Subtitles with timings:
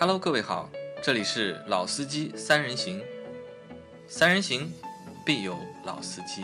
[0.00, 0.66] Hello，各位好，
[1.02, 3.02] 这里是老司机三人行，
[4.08, 4.72] 三人行
[5.26, 5.54] 必有
[5.84, 6.40] 老司机。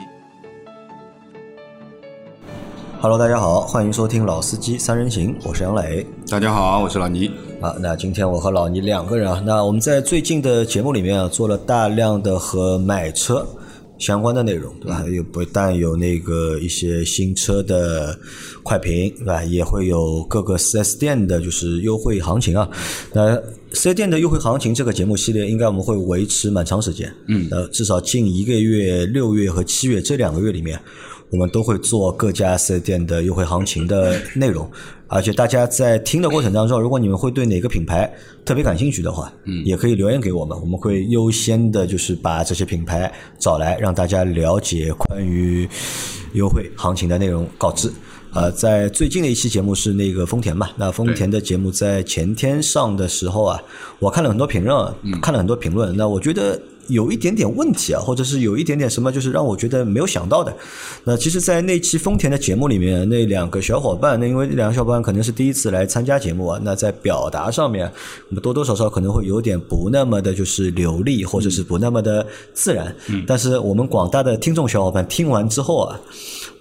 [3.01, 7.31] Hello，大家好，欢迎收听《老司机三人行》，我是杨磊大家好，我是老倪。
[7.63, 7.75] 啊。
[7.81, 13.47] 那今天我和老倪两个人啊，那我们在最近的节目里面啊，做了大量的和买车
[13.99, 15.05] 相关的内容，对吧？
[15.09, 18.19] 有不但有那个一些新车的
[18.63, 19.45] 快评，对吧？
[19.45, 22.69] 也会有各个四 S 店的就是优惠行情啊。
[23.13, 23.37] 那
[23.73, 30.81] 四 S 店的优惠行情这个节目系列，应该我们会维持蛮长时间，嗯呃，至少近一个月，六月和七月这两个月里面。
[31.31, 34.71] 我们都会做各家四 S 店的优惠行情的内容，
[35.09, 38.11] 而且大家在听的过程当中，如果你们会对哪个品牌
[38.45, 45.69] 特别感兴趣的话，嗯，也可以留言给我们，我们会优先的就是把这些品牌找来，让大家了解关于
[46.35, 47.91] 优惠行情的内容告知。
[48.33, 53.61] 呃，在最近的一期节目是那个丰田嘛，那丰田的节目在前天上的时候啊，
[53.99, 56.61] 我看了很多评论，看了很多评论，那我觉得。
[56.89, 60.55] 有一点点问题啊，或者是有一点点什么，就是让我觉得没有想到的。
[61.05, 67.91] 那其实，在那期丰田的节目里面，那两个小伙伴，那因为那两个小伙伴可能是第一次来参加节目啊，那在表达上面，
[68.29, 72.95] 我们多多少少可能会有点不那么的，就是流利，或者是不那么的自然。
[73.09, 73.25] 嗯。
[73.27, 76.01] 但是我们广大的听众小伙伴听完之后啊。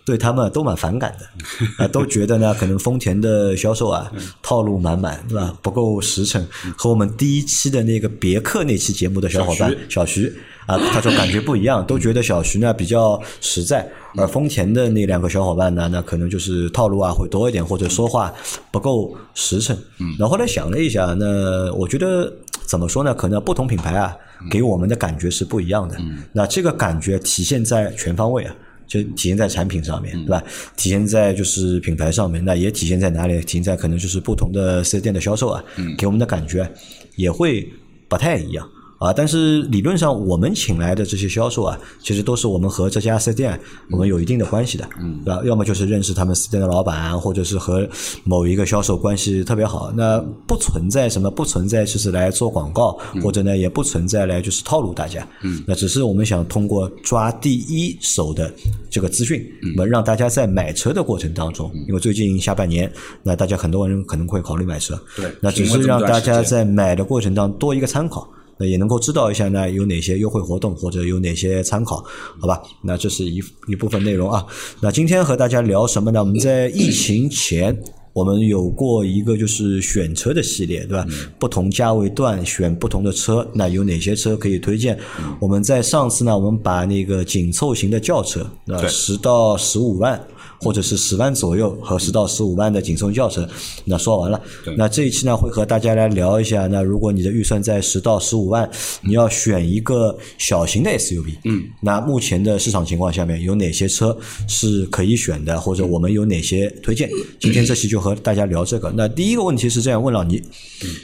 [0.06, 1.26] 对他们都蛮反感的，
[1.84, 4.10] 啊，都觉得呢，可能丰田的销售啊，
[4.42, 5.52] 套路满满，对吧？
[5.64, 6.46] 不够实诚，
[6.78, 10.32] 和我们第一期的那个别克那期节目的小伙伴小徐
[10.68, 18.32] 啊，他说感觉不一样，都觉得小徐呢比较实在，而丰田的那两个小伙伴呢，那可能就是套路啊会多一点，或者说话
[18.72, 19.76] 不够实诚。
[20.00, 22.32] 嗯，然后后来想了一下，那我觉得
[22.66, 23.12] 怎么说呢？
[23.12, 24.16] 可能不同品牌啊，
[24.52, 25.96] 给我们的感觉是不一样的。
[25.98, 28.56] 嗯，那这个感觉体现在全方位啊。
[28.88, 30.44] 就体现在产品上面，对吧？
[30.76, 33.40] 体现在就是品牌上面，那也体现在哪里？
[33.42, 35.64] 体现在可能就是不同的四 S 店的销售啊，
[35.98, 36.70] 给我们的感觉
[37.16, 37.68] 也会
[38.08, 39.14] 不太一样啊。
[39.14, 43.60] 但是理论上，我们请来的这些销售啊，其实都是我们和这家四 S 店
[43.92, 44.88] 我们有一定的关系的，
[45.24, 45.42] 对吧？
[45.46, 47.88] 要么就是认识他们四 S 店的老板，或者是和
[48.24, 49.92] 某一个销售关系特别好。
[49.96, 55.28] 那不存在什么，不存在就是来做广告，或者呢也不存在来就是套路大家。
[55.42, 58.52] 嗯，那只是我们想通过抓第一手的
[58.90, 62.92] 这个资讯，那么让大家在买车的过程当中，因为最近下半年，
[63.24, 68.28] 那大家很多人可能会考虑买车，对那只是让大家在买的过程当中多一个参考。
[68.58, 72.04] 那也能够知道一下呢，有哪些优惠活动或者有哪些参考，
[72.40, 72.62] 好吧？
[72.82, 74.46] 那这是一一部分内容啊。
[74.82, 76.20] 那今天和大家聊什么呢？
[76.20, 77.78] 我们在疫情前。
[78.14, 81.06] 我们有过一个就是选车的系列，对吧？
[81.38, 84.98] 不同价位段选不同的车，那有哪些车可以推荐？
[85.38, 90.18] 我们在上次呢，我们把那个紧凑型的轿车，那对十到十五万。
[90.60, 93.48] 或者是十万左右和十到十五万的紧凑轿车，
[93.84, 94.42] 那说完了。
[94.78, 96.68] 那这一期呢，会和大家来聊一下。
[96.68, 98.70] 那如果你的预算在十到十五万，
[99.02, 104.18] 你要选一个小型的 SUV，嗯，那目前的市场情况下面有哪些车
[104.48, 107.10] 是可以选的，或者我们有哪些推荐？
[107.40, 108.92] 今天这期就和大家聊这个。
[108.96, 110.42] 那第一个问题是这样问老倪，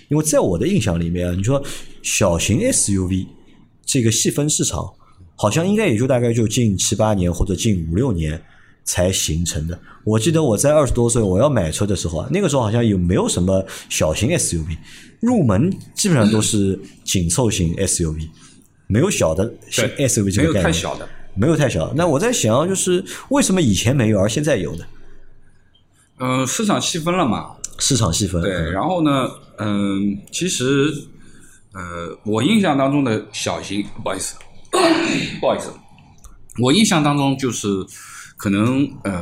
[0.10, 1.62] 因为在我的印象里面，你说
[2.02, 3.28] 小型 SUV
[3.86, 4.90] 这个细分市场，
[5.36, 8.42] 好像应该也就大概就近七八年或者近五六年。
[8.84, 9.80] 才形成的。
[10.04, 14.78] 我记得我在二十多岁我要买车的时候啊，那个时候好像有没有什么小型 SUV，
[15.20, 18.28] 入门基本上都是紧凑型 SUV，
[18.88, 21.94] 没有小的型 SUV 这没有个概念，太小的，没有太小的。
[21.96, 24.86] 那我在想，就是为什么以前没有，而现在有的？
[26.24, 29.28] 嗯、市场细分了嘛，市场细分，对，然后呢，
[29.58, 30.94] 嗯、其实，
[31.74, 34.36] 呃，我印象当中的小型，不好意思，
[35.42, 35.72] 不好意思，
[36.60, 37.68] 我印象当中就是
[38.42, 39.22] 可能呃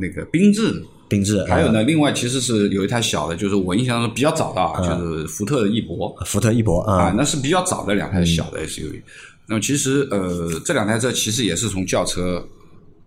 [0.00, 9.00] 那个缤智，缤智，还有呢，呃另外其实是有一台小的，就是我印象中比较早的啊，就是福特的翼博，福特翼博啊，啊，那是比较早的两台小的 SUV。
[9.46, 12.44] 那么其实呃，这两台车其实也是从轿车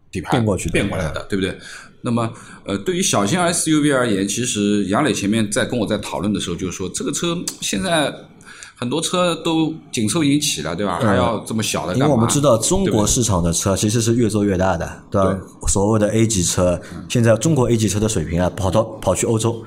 [0.09, 1.53] 底盘变过去变过来的，对不对？
[2.01, 2.31] 那么
[2.63, 8.09] 呃，对于小型 SUV 而言，其实杨磊前面在跟我在讨论的时候，就是说这个车现在
[8.79, 10.99] 很多车都紧凑型起了，对吧？
[11.01, 11.93] 还要这么小的？
[11.95, 15.37] 因为我们知道中国市场的车其实是越做越大的，对吧？
[15.67, 16.79] 所谓的 A 级车，
[17.09, 19.61] 现在中国 A 级车的水平啊，跑到跑去欧洲，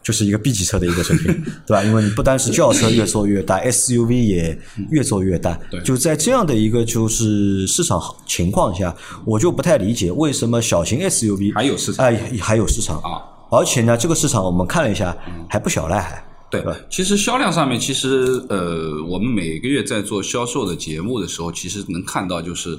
[0.00, 1.26] 就是一个 B 级车的一个水平，
[1.66, 1.82] 对吧？
[1.82, 4.56] 因为你不单是轿车越做越大，SUV 也
[4.90, 5.58] 越做越大。
[5.68, 8.94] 对就在这样的一个就是市场情况下，
[9.24, 13.18] 我就不太理解为什么小型 SUV 还有市场哎还有市场啊。
[13.50, 15.16] 而且呢，这个市场我们看了一下，
[15.48, 22.78] 还不小了，还对，其实销量上面，其实呃，我们每个月在做销售的节目的时候，其实能看到就是，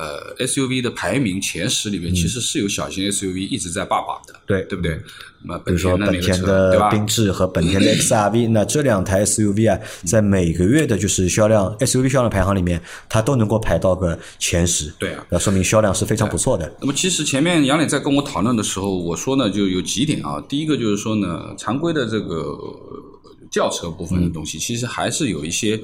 [0.00, 4.98] 呃 SUV 的排名前十里面，其实是有小型 SUV 一直在霸榜的，对对不对？
[5.42, 14.92] 那么比如说本田的缤智和本田的 XRV， 那这两台 SUV 啊，在每个月的就是销量 SUV 销量排行里面，它都能够排到个前十。
[14.98, 16.70] 对啊那说明销量是非常不错的。
[16.80, 20.42] 那么其实前面杨磊在跟我讨论的时候，我说呢就有几点啊。
[20.48, 25.80] 第一个就是说呢，常规的这个呃轿车部分的东西，其实还是有一些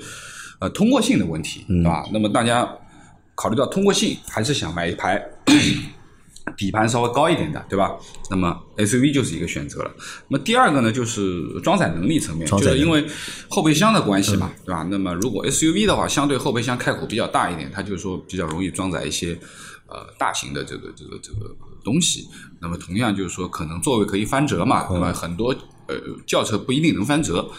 [0.59, 2.05] 呃通过性的问题，对吧？
[2.13, 2.69] 那么大家
[3.37, 5.25] 考虑到通过性，还是想买一排
[6.57, 7.97] 底盘稍微高一点的，对吧？
[8.31, 9.91] 那么 SUV 就是一个选择了。
[10.29, 13.05] 那么第二个呢，就是装载能力层面，就是因为
[13.49, 14.87] 后备箱的关系嘛，对吧？
[14.91, 19.37] 那么如果 SUV 的话，相对后备箱开口比较大一点，它就是说比较容易装载一些
[19.89, 21.55] 呃大型的这个这个这个
[21.85, 22.29] 东西。
[22.61, 25.51] 那么同样就是说，可能座位可以翻折嘛，那么很多
[25.89, 25.97] 呃
[26.27, 27.51] 轿车不一定能翻折，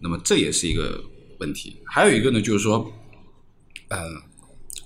[0.00, 0.98] 那么这也是一个
[1.40, 1.78] 问题。
[1.84, 2.90] 还有一个呢，就是说，
[3.90, 3.98] 呃，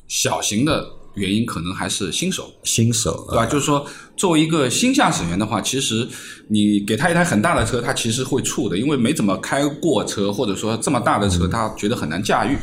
[0.09, 3.47] 小型的原因可能还是新手，新手对吧？
[3.47, 3.87] 就是说，
[4.17, 6.07] 作为一个新驾驶员的话，其实
[6.49, 12.57] 你给他一台很大的车，他其实会怵的，因为没怎么开过车，或者说这么大的车，他觉得很难驾驭。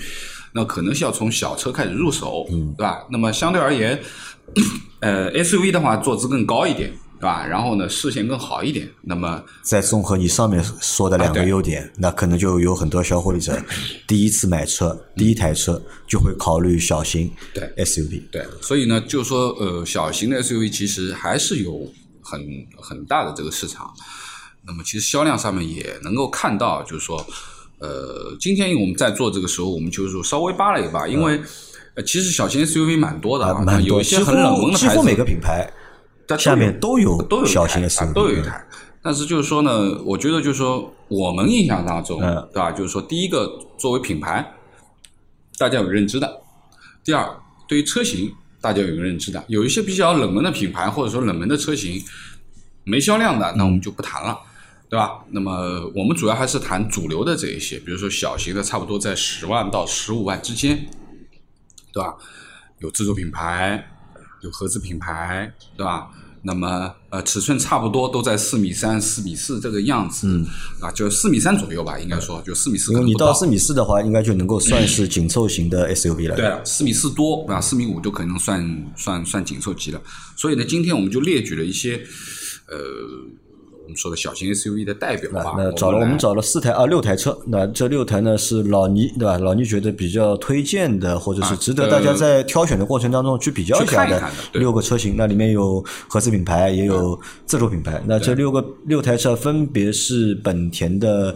[0.54, 2.46] 那可能是要从小车开始入手，
[2.78, 3.06] 对吧？
[3.10, 3.98] 那么相对而言，
[5.00, 6.92] 呃，SUV 的话坐姿更高一点，
[7.22, 7.46] 对吧？
[7.46, 8.90] 然后呢，视线更好一点。
[9.04, 13.56] 那么再综合你上面说的两个优点，那可能就有很多消费者
[14.08, 18.24] 第一次买车，第一台车就会考虑小型对 SUV。
[18.32, 21.88] 对，所以呢，就是说，呃，小型的 SUV 其实还是有
[22.24, 22.42] 很
[22.82, 23.94] 很大的这个市场。
[24.66, 27.18] 那么，其实销量上面也能够看到，就是说，
[27.80, 31.42] 呃，今天我们在做这个时候，我们就是说稍微扒了一扒，因为、
[31.96, 35.68] 呃，其实小型 SUV 蛮多的啊，啊，蛮多，有一些很冷门的牌子，几乎每个品牌
[36.38, 38.66] 下面都有都有一小型台 SUV，啊都有一台。
[39.02, 42.72] 但是就是说呢，我觉得就是说，我们印象当中，嗯对吧？
[42.72, 44.54] 就是说，第一个作为品牌，
[45.58, 46.28] 大家有认知的；
[47.04, 47.28] 第二，
[47.68, 49.44] 对于车型，大家有认知的。
[49.48, 52.02] 有一些比较冷门的品牌或者说冷门的车型
[52.84, 54.38] 没销量的，那我们就不谈了。
[54.88, 55.24] 对吧？
[55.30, 60.86] 那么我们主要还是谈主流的这一些，比如说小型的，差不多在十万到十五万之间，
[61.94, 62.14] 对吧？
[62.80, 63.90] 有自主品牌，
[64.42, 66.10] 有合资品牌，对吧？
[66.44, 70.44] 那么呃，尺寸差不多都在四米三、四米四这个样子，嗯，
[70.82, 76.36] 啊，就四米三左右吧，应该说就四米四因为你到四米四的话，应该就能够算是紧凑型的 SUV 了。
[76.36, 80.02] 对啊，四米四多啊，四米五就可能算算算紧凑级了。
[80.36, 82.04] 所以呢，今天我们就列举了一些
[82.68, 83.41] 呃我
[83.92, 85.54] 们说的小型 SUV 的代表吧。
[85.58, 89.38] 那找了我们找了四台啊六台车，那这六台呢是老倪对吧？
[89.38, 94.24] 老倪觉得比较推荐的，或者是啊值得大家在挑选的过程当中去比较一下的
[94.54, 95.16] 六个车型。
[95.18, 98.02] 那里面有合资品牌，也有自主品牌。
[98.08, 101.36] 那这六个六台车分别是本田的。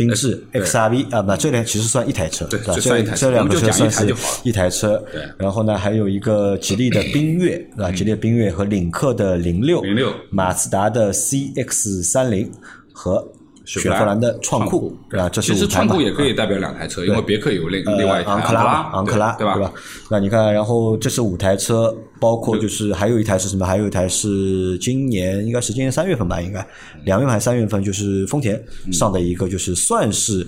[0.00, 2.74] 缤智 XRV 啊，不这辆其实算一台车，对吧？
[2.80, 4.96] 这这两个车算是一台车。
[5.12, 7.90] 对然后呢，还有一个吉利的缤越，对吧？
[7.92, 12.50] 吉利的缤越和领克的零六，零六马自达的 CX 三零
[12.92, 13.26] 和
[13.72, 15.28] 雪雪佛兰的创酷对吧？
[15.28, 19.56] 这是其实创酷也可以代表两台车，因为别克有另呃另外一台昂克拉嘛，昂克拉对吧？
[19.56, 19.72] 吧？
[20.10, 23.64] 那你看，然后这是五台车，包括就是还有一台是什么？
[23.64, 26.66] 还有一台是今年应该是今年三月份吧，应该
[27.04, 28.56] 两月份还是三月份，就是丰田
[28.86, 30.46] 嗯上的一个，就是算是。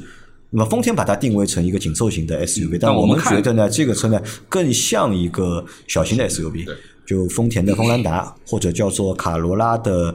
[0.55, 4.21] 那么丰田把它定位成一个紧凑型的 SUV，、但我们觉得呢，这个车呢
[4.51, 10.15] 更像一个小型的 SUV，对就丰田的锋兰达或者叫做卡罗拉的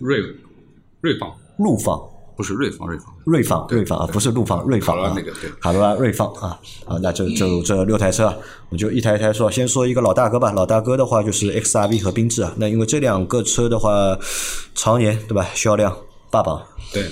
[0.00, 0.18] 锐
[1.02, 1.96] 锐放陆放，
[2.36, 8.36] 不是瑞放，瑞放瑞放，瑞放啊，不是陆放，瑞放啊卡罗拉那个对，卡罗拉瑞放啊啊，那就就这六台车啊，
[8.68, 13.90] 我就一台一台说，先说一个老大哥吧，老大哥的话就是 XRV 和缤智啊，那因为这两个车的话，
[14.74, 15.96] 常年对吧，销量
[16.30, 16.62] 霸榜，
[16.92, 17.04] 对。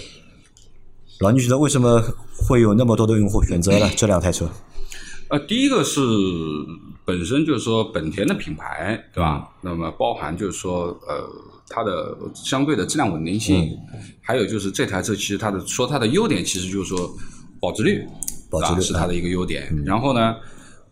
[1.20, 2.02] 老你觉得为什么
[2.36, 4.46] 会有那么多的用户选择了这两台车？
[5.28, 6.00] 呃，第一个是
[7.04, 9.48] 本身就是说本田的品牌，对吧？
[9.62, 11.28] 那么包含就是说呃
[11.68, 17.14] 它的相对的质量稳定性，嗯还有就是这台车其实它的说它的优点其实就是说
[17.60, 18.06] 保值率，
[18.50, 19.82] 保值率是它的一个优点。
[19.84, 20.36] 然后呢，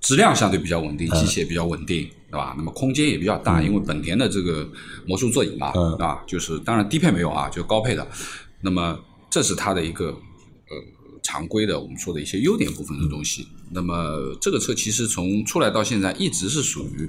[0.01, 2.55] 质量相对比较稳定，机械比较稳定，对吧？
[2.57, 4.69] 那么空间也比较大，因为本田的这个
[5.07, 8.07] 魔术座椅嘛，嗯啊，就是当然低配没有啊，就高配的。
[8.61, 8.99] 那么
[9.31, 10.77] 这是它的一个呃
[11.23, 13.47] 常规的我们说的一些优点部分的东西。
[13.73, 17.09] 那么这个车其实从出来到现在一直是属于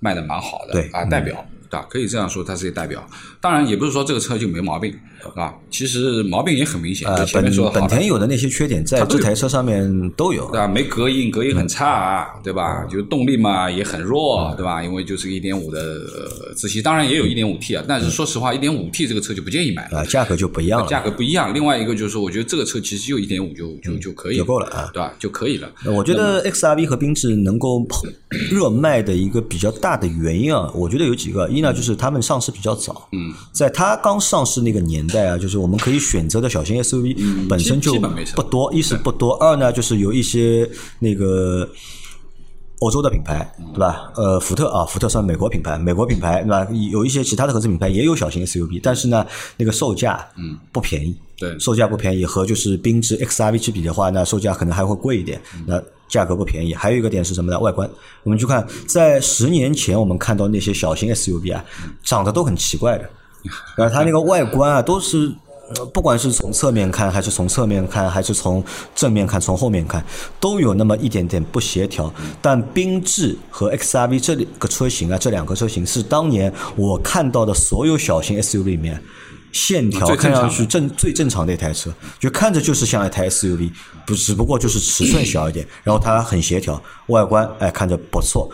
[0.00, 1.46] 卖的蛮好的，对啊，代表。
[1.74, 1.86] 吧？
[1.90, 3.06] 可以这样说，它是一个代表。
[3.40, 4.94] 当然，也不是说这个车就没毛病，
[5.34, 7.06] 啊，其实毛病也很明显。
[7.08, 10.58] 呃本本田有的那些缺点，在这台车上面都有对。
[10.60, 10.68] 吧？
[10.68, 12.84] 没隔音，隔音很差，对嗯吧？
[12.90, 14.82] 就动力嘛也很弱，对吧？
[14.82, 19.98] 因为就是一点五的呃自吸，当然也有一点五 T 啊，但是说实话，一点五 T 这个车就不建议买了。
[19.98, 20.86] 啊，价格就不一样了。
[20.86, 25.12] 价格不一样，另外一个就是说，我觉得这个车其实就一点五就就就可以嗯就够了啊对吧？
[25.18, 25.70] 就可以了。
[25.86, 28.10] 我觉得 XRV 和缤智能够捧
[28.50, 31.48] 热卖的一个比较大的原因啊，我觉得有几个。
[31.48, 37.94] 一呢，就是他们上市比较早，嗯，在它刚上市那个年代啊，就是我们可以选择的小型 SUV 本身就
[38.36, 40.68] 不多，一是不多，二呢就是有一些
[40.98, 41.68] 那个。
[42.84, 44.12] 欧洲的品牌，对吧？
[44.14, 46.66] 呃，福特啊，福特算美国品牌，美国品牌对吧？
[46.90, 49.26] 有一些其他的合资品牌也有小型 SUV，但是呢，
[49.56, 56.74] 那个售价嗯不便宜，对售价不便宜，和就是缤智 XRV 去比的话，那售价可能还会贵一点，那价格不便宜。
[56.74, 57.58] 还有一个点是什么呢？
[57.58, 57.88] 外观，
[58.22, 61.64] 我们去看，在十年前我们看到那些小型 SUV 啊，
[62.02, 63.08] 长得都很奇怪的，
[63.76, 65.32] 然后它那个外观啊都是。
[65.76, 68.62] 呃不管是从侧面看，还是从侧面看，还是从
[68.94, 70.04] 正面看，从后面看，
[70.38, 72.12] 都有那么一点点不协调。
[72.42, 79.02] 但缤智和 XRV 这里个车型啊，这两个车型是当年我看到的所有小型 SUV 里面
[79.52, 83.70] 线条看上去正最正常的一台车，就看着就是像一台 SUV，
[84.06, 88.50] 不只不过就是尺寸小一点，然后它很协调，外观哎看着不错。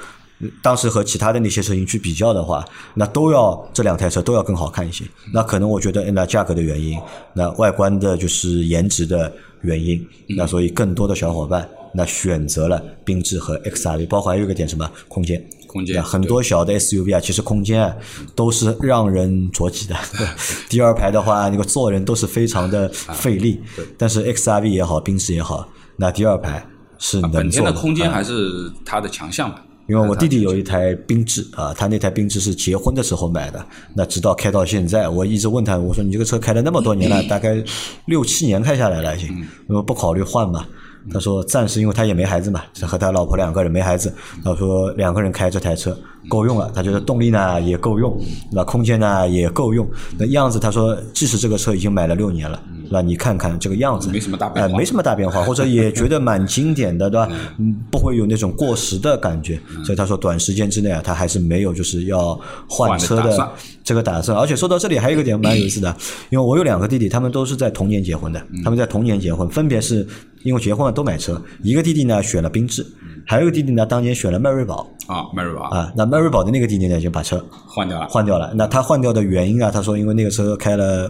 [0.63, 5.05] 当时和其他的那些车型去比较的话，那都要这两台车都要更好看一些。
[5.33, 6.99] 那可能我觉得，哎那价格的原因，
[7.35, 9.33] 那外观的就是颜值的
[9.63, 10.07] 原因，
[10.37, 15.45] 那所以更多的小伙伴那选择了缤智和 XRV，包括还有一个点什么空间。
[15.67, 17.95] 空间很多小的 SUV 啊，其实空间啊
[18.35, 19.95] 都是让人着急的。
[20.69, 23.63] 第二排的话，那个坐人都是非常的费力。
[23.97, 26.67] 但是 XRV 也好，缤智也好，那第二排
[26.99, 29.63] 是能本田坐的空间啊还是它的强项吧。
[29.91, 37.61] 因为我弟弟有一台缤智啊，他那台缤智是结婚的时候买的，那直到开到现在，我一直问他，我说你这个车开了那么多年了，大概
[38.05, 40.65] 六七年开下来了已经，那么不考虑换嘛？
[41.13, 45.99] 他说暂时因为他也没孩子嘛，和他老婆两个人没孩子，他说两个人开这台车
[46.29, 48.17] 够用了，他觉得动力呢也够用，
[48.53, 54.75] 那空间呢也够用，那样子他说即使这个车已经买了六年了，那你看看这个样子，没什么大变化。
[54.75, 57.29] 哎没什么大变化，或者也觉得蛮经典的，对吧？
[57.59, 64.37] 嗯，不会有那种过时的感觉，所以他说短时间之内啊，他还是没有就是要换车的这个打算。
[64.37, 65.95] 而且说到这里，还有一个点蛮有意思的，
[66.31, 70.07] 因为我有两个弟弟，他们都是在同年结婚的，他们在同年结婚，分别是
[70.43, 72.87] 因为结婚了都买车，一个弟弟呢选了缤智，
[73.31, 78.09] 还有一个弟弟呢当年选了迈锐宝啊，迈锐宝啊，那迈锐宝的那个弟弟呢就把车换掉了。
[78.09, 78.53] 换掉了。
[78.57, 81.09] 那他换掉的原因啊，他说因为那个车开了。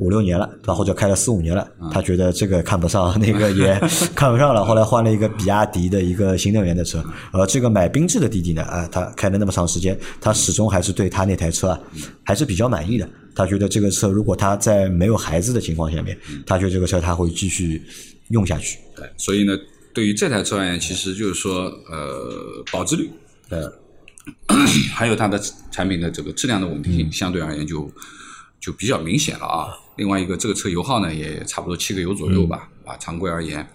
[0.00, 0.74] 五六年了，对吧？
[0.74, 3.76] 或者开了四五年了，他觉得这个看不上，那个也
[4.14, 4.64] 看不上了。
[4.64, 7.04] 后来换了一个比亚迪的一个新能源的车。
[7.32, 11.80] 而这个买缤智的弟弟呢，啊，他开了那么长时间，他始终还是对他那台车啊
[12.22, 13.08] 还是比较满意的。
[13.34, 16.16] 他觉得这个车如果他在没有孩子的情况下面，
[16.46, 17.82] 他觉得这个车他会继续
[18.28, 18.78] 用下去。
[18.94, 19.52] 对，所以呢，
[19.92, 23.10] 对于这台车而言，其实就是说，呃，保值率，
[23.48, 23.72] 呃，
[24.94, 25.40] 还有它的
[25.70, 27.90] 产品的这个质量的稳定性，相对而言就
[28.60, 29.68] 就比较明显了啊。
[29.96, 33.66] 另外一个，这个车油耗呢也差不多七个油左右吧，啊，常规而言。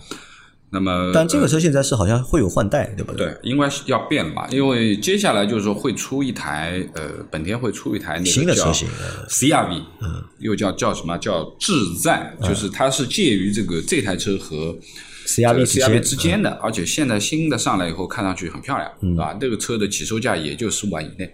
[0.76, 3.28] 那么，但这个车现在是好像会有换代，对不对？
[3.28, 14.76] 对，应该是要变了嘛，因为接下来就是说会出一台，呃，本田会出一台那个叫新的车型呃 CRV，嗯，又叫叫什么叫智在，就是它是介于这个这台车和
[15.26, 19.34] CRV 之间 CRV 之间的，而且现在新的上来以后，看上去很漂亮，对吧？
[19.40, 21.34] 这个车的起售价也就十五万以内，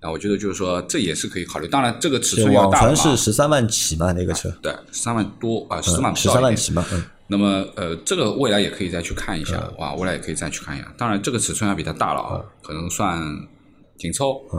[0.00, 1.68] 那我觉得就是说这也是可以考虑。
[1.68, 7.02] 当然，这个尺寸要大嘛网传是十三万起嘛，那个车，对三万多啊，十万十三万起嘛，嗯。
[7.28, 10.94] 那么呃，这个未来也可以再去看一下，哇，未来也可以再去看一下。
[10.98, 13.22] 当然，这个尺寸要比它大了啊，可能算
[13.96, 14.58] 紧凑，嗯，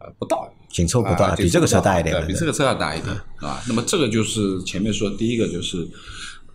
[0.00, 3.62] 呃，不到，紧凑不到，啊比这个车大一点对，比这个车要大一点啊。
[3.68, 5.86] 那么这个就是前面说第一个就是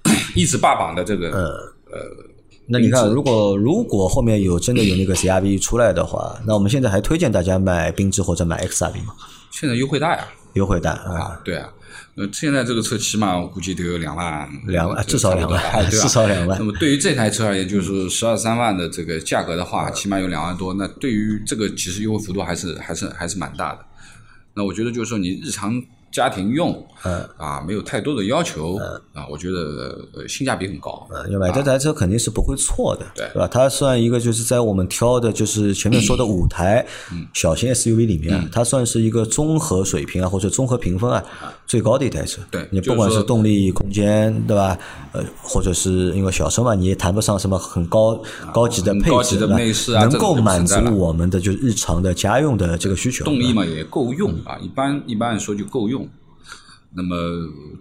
[0.35, 1.99] 一直霸榜的这个呃
[2.65, 9.13] 那你看，如果如果后面有真的有那个 CRV 出来的话，那我们现在还推荐大家买缤智或者买 XRV 吗？
[9.51, 11.69] 现在优惠大呀，优惠大啊，对啊。
[12.15, 20.73] 呃，现在这个车起码我估计得有两万，两万呃至少两万至少两万那么对于这台车而言，就是十二三万的这个价格的话，起码有两万多。
[20.75, 23.79] 那对于这个其实优惠幅度还是还是还是蛮大的。
[24.53, 25.73] 那我觉得就是说，你日常
[26.13, 28.77] 家庭用，嗯啊，没有太多的要求，
[29.13, 31.07] 啊，我觉得呃性价比很高。
[31.09, 33.47] 呃，要买这台车肯定是不会错的，对吧？
[33.47, 36.85] 它算一个就是在我们挑的，就是前面说的五台
[37.33, 41.23] 小型 SUV 里面，它算是一个综合水平啊，或者综合评分啊
[41.65, 42.43] 最高的一台车。
[42.51, 44.77] 对你不管是动力、空间，对吧？
[45.13, 48.21] 呃，或者是因为小车嘛，你也谈不上什么很高
[48.53, 53.25] 高级的配置，很高级的对吧内饰啊能够满足我们的就是日常的家用的这个需求。
[53.25, 56.02] 动力嘛也够用啊，一般一般来说就够用。
[56.95, 57.15] 那么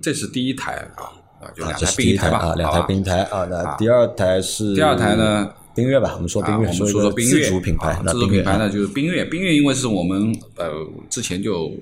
[0.00, 3.46] 这是第一台啊啊，就啊，两这是第一台吧，啊，两台并一台啊。
[3.50, 5.52] 那第二台是第二台呢？
[5.74, 10.70] 缤越吧，我们说啊，缤越，我们说说缤越自主品牌自主品牌呢就是缤越，缤越因为是我们呃
[11.08, 11.72] 之前就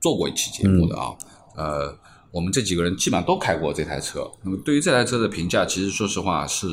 [0.00, 1.08] 做过一期节目的啊，
[1.56, 1.98] 嗯呃，
[2.30, 4.30] 我们这几个人基本上都开过这台车。
[4.44, 6.66] 那么对于这台车的评价，其实说实话是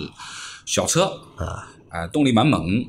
[0.65, 1.05] 小车
[1.35, 2.85] 啊，啊，动力蛮猛，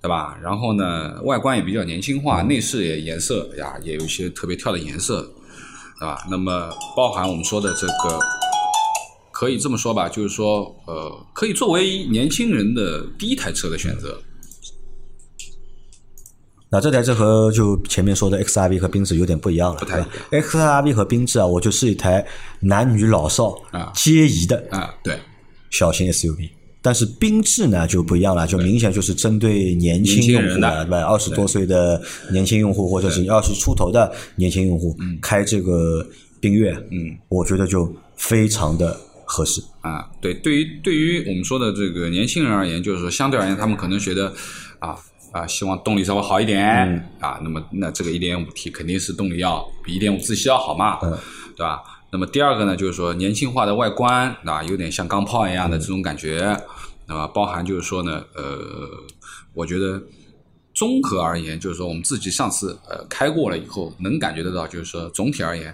[0.00, 0.38] 对吧？
[0.42, 5.30] 然后呢，外观也比较年轻化，嗯内饰也颜色呀也有一些特别跳的颜色，
[6.04, 6.26] 对吧？
[6.30, 8.18] 那么包含我们说的这个。
[9.32, 14.16] 可以这么说吧，就是说，呃，可以作为年轻人的第一台车的选择。
[16.70, 22.24] 那这台车和就前面说的 XRV 和缤智有点不一样了，不太一样？XRV 和缤智啊，我就是一台
[22.60, 25.18] 男女老少啊皆宜的啊，对，
[25.70, 26.50] 小型 SUV。
[26.84, 30.84] 但是缤智呢就不一样了，就明显就是针对年轻用户人的。
[30.84, 31.00] 对吧？
[31.04, 31.98] 二十多岁的
[32.30, 36.06] 年轻用户，或者是二十出头的年轻用户，开这个
[36.42, 39.62] 缤越，嗯，我觉得就非常的合适。
[39.80, 44.30] 啊，对，对于对于我们说的这个年轻人而言，就是说相对而言，他们可能觉得
[44.78, 44.94] 啊
[45.32, 46.62] 啊，希望动力稍微好一点、
[47.18, 51.16] 啊，那么那这个一点五 T 肯定是动力要比一点五自吸要好嘛，嗯。
[51.56, 51.80] 对吧？
[52.10, 56.56] 那么第二个呢，就是说年轻化的外观啊，有点像钢炮一样的这种感觉，
[57.06, 58.88] 那么包含就是说呢，呃，
[59.52, 60.02] 我觉得。
[60.76, 65.72] 综合而言，就是说我们自己上次呃开过了以后，能感觉得到，就是说总体而言，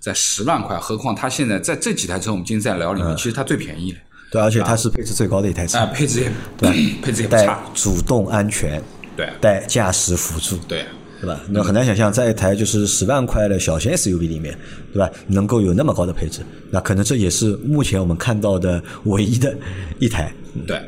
[0.00, 3.98] 在十万块，何况它现在在这几台车我们今天在聊里面，其实它最便宜的，
[4.32, 6.32] 对，而且它是配置最高的一台车啊，，配置也
[7.02, 8.82] 配置也差，主动安全，
[9.14, 10.86] 对带驾驶辅助，对
[11.20, 11.38] 对吧？
[11.50, 14.58] 那很难想象，在一台就是十万块的小型 SUV 里面，
[14.94, 15.10] 对吧？
[15.26, 19.54] 能够有那么高的配置，那可能这也是目前我们看到的唯一的
[19.98, 20.32] 一台。
[20.66, 20.80] 对。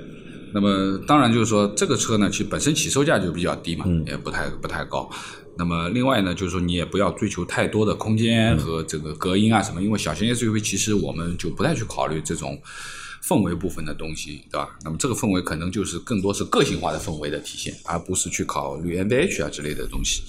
[0.53, 5.09] 那么当然就是说，这个车呢，其实本身起售价就比较低嘛，也不太不太高。
[5.57, 12.61] 那么另外呢，就是说你也不要追求太多的空间和这个隔音啊什么，因为小型 SUV 其实我们就不太去考虑这种
[13.23, 14.77] 氛围部分的东西，对吧？
[14.83, 20.23] 那么这个氛围可能就是更多是个性化的氛围的体现，而不是去考虑 NVH 啊之类的东西。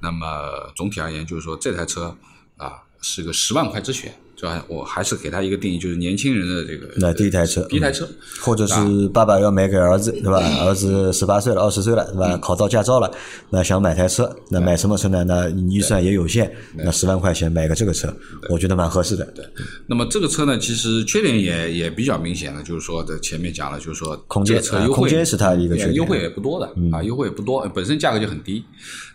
[0.00, 2.16] 那么总体而言，就是说这台车
[2.56, 4.64] 啊是个十万块之选，是吧？
[4.68, 8.08] 我还是给他一个定义，就是年轻人的这个那第一台车第一台车，
[8.40, 10.38] 或者是爸爸要买给儿子，对吧？
[10.60, 12.36] 儿子十八岁了、二十岁了，对吧？
[12.38, 13.10] 考到驾照了，
[13.50, 15.24] 那想买台车，那买什么车呢？
[15.24, 18.14] 那预算也有限，那十万块钱买个这个车，
[18.50, 19.24] 我觉得蛮合适的。
[19.34, 19.44] 对，
[19.86, 28.62] 那么这个车呢，其实缺点也也比较明显的，就是说的前面讲了，就是说空间空间是它一个缺点嗯优惠也不多的啊，优惠也不多，本身价格就很低。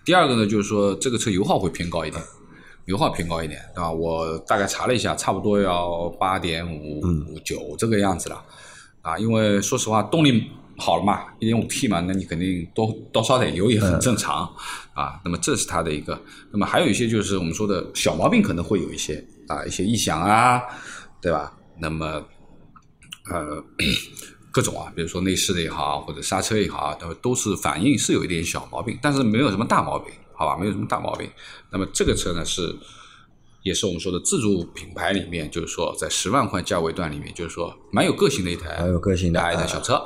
[0.03, 2.21] 第二个呢，就是说这个车油耗会偏高一点，
[2.85, 3.91] 油耗偏高一点，对吧？
[3.91, 8.43] 我大概查了一下，差不多要八点五九这个样子了
[9.01, 14.51] 啊，因为说实话，动力好了嘛，一点五 T 嘛，那你肯定多多烧点油也很正常
[14.93, 15.19] 啊。
[15.23, 16.19] 那么这是它的一个，
[16.51, 20.61] 那么还有一些就是我们说的小毛病可能会有一些啊，一些异响啊，
[21.21, 21.53] 对吧？
[21.79, 22.23] 那么
[23.31, 23.63] 呃。
[24.55, 31.29] 各种啊，比如说内饰的也好，或者刹车也好啊，都都是反应是有一点小毛病，但是没有什么大毛病，好吧，没有什么大毛病。
[31.71, 32.75] 那么这个车呢是，
[33.63, 40.03] 也是我们说的自主品牌里面，就是说在十万块价位段里面，就是说蛮有个性的一台，蛮有个性的啊一台啊小车。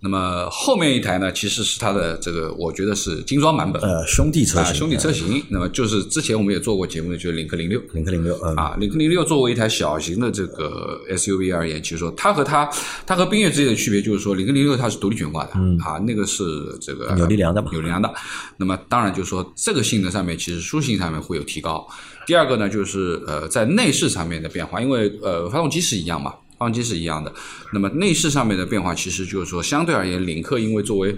[0.00, 5.42] 那么后面一台呢，其实是它的这个，我觉得是精装版本，呃，兄弟车啊，型，兄弟车型。
[5.48, 12.70] 那么就是之前我们也做过节目的，就是领克零六，领克零六，嗯，啊，领克零六作为一台小型的这个 SUV 而言，其实说它和它
[13.06, 16.44] 它和缤越之间的区别就是说，领克零六它是独立悬挂的，啊，那个是
[16.80, 18.12] 这个扭力梁的嘛扭力梁的。
[18.58, 21.86] 那么当然就是说这个性能上面，其实舒适性上面会有提高。
[22.26, 26.34] 第二个呢，就是呃在内饰上面的变化，因为呃发动机是一样嘛。
[26.58, 27.32] 发动机是一样的，
[27.72, 31.14] 那么内饰上面的变化，其实就是说，相对而言，领克因为作为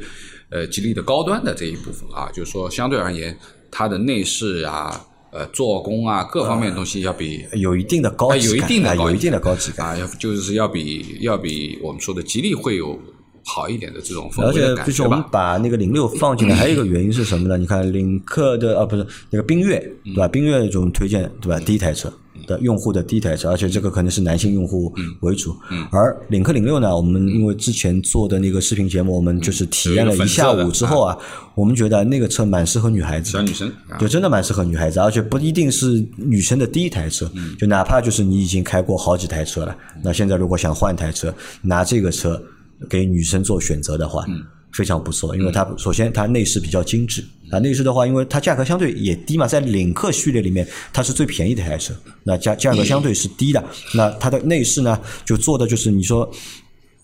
[0.50, 3.36] 呃吉利的高端的这一部分啊，就是说相对而言，
[3.70, 9.86] 它的内饰啊、呃做工啊各方面的东西要比有一定的高级感，哎有一定的高级啊有一定的高级感。
[9.88, 12.98] 啊，要就是要比要比我们说的吉利会有
[13.44, 15.22] 好一点的这种氛而围的且就是我们。
[15.30, 17.56] 把那个零六放进来，还有一个原因是什么呢？
[17.58, 20.28] 你看领克的啊，不是那个缤越，对吧？
[20.28, 21.60] 缤越这种推荐，对吧？
[21.60, 22.12] 第一台车
[22.48, 25.54] 的用户的第一台车，而且这个可能是男性用户为主。
[25.92, 31.16] 而领克零六呢，我们因为之前做的那个视频节目，我们就是体验了一下午之后啊，
[31.54, 33.30] 我们觉得那个车蛮适合女孩子。
[33.30, 33.68] 小女生。
[33.88, 42.42] 啊，就真的蛮适合女孩子，而且不一定是女生的第一台车，就哪怕就是你已经开过好几台车了，那现在如果想换台车，拿这个车
[42.88, 44.24] 给女生做选择的话，
[44.72, 56.30] 非常不错，因为它首先它内饰比较精致啊，内饰的话，因为它价格相对也低嘛，在领克序列里面它是最便宜的一台车，那价价格相对是低的，那它的内饰呢就做的就是你说。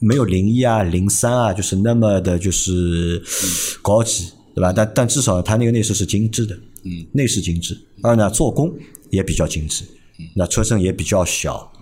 [0.01, 3.23] 没有零一啊、零三啊，就是那么的，就是
[3.81, 4.71] 高级，对吧？
[4.71, 7.79] 但但至少它那个内饰是精致的，嗯，内饰精致。
[8.03, 8.71] 二呢，做工
[9.09, 9.83] 也比较精致，
[10.35, 11.73] 那车身也比较小，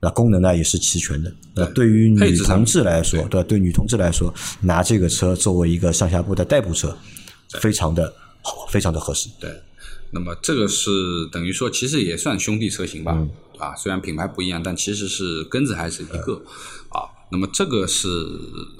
[0.00, 1.32] 那功能呢也是齐全的。
[1.54, 6.96] 那对于女配置同志来说，对吧对女同志来说，拿这个车作为一个上下铺的代步车，
[7.60, 9.28] 非常的好，非常的合适。
[9.38, 9.50] 对，
[10.10, 10.90] 那么这个是
[11.30, 13.12] 等于说，其实也算兄弟车型吧，
[13.58, 16.42] 啊，虽然品牌不一样，但其实是根子还是一个
[16.88, 17.04] 啊。
[17.32, 18.08] 那么这个是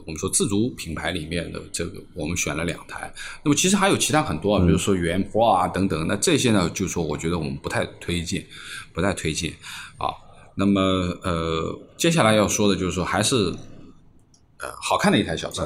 [0.06, 3.12] 我们说自主品牌里面的这个，我们选了两台。
[3.44, 6.06] 那么其实还有其他很多啊，比如说元 Pro 啊等等。
[6.09, 8.44] 那这些呢，就是说我觉得我们不太推荐，
[8.92, 9.52] 不太推荐
[9.98, 10.09] 啊。
[10.61, 10.79] 那么
[11.23, 13.37] 呃，接下来要说的就是说，还是
[14.59, 15.64] 呃好看的一台小车